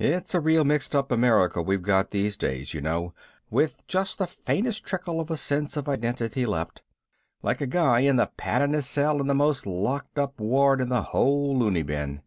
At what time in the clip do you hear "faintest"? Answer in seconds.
4.26-4.84